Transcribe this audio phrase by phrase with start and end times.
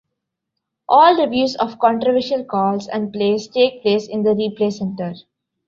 [0.89, 5.13] All reviews of controversial calls and plays take place in the replay center.